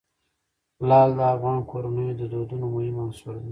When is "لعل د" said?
0.87-1.21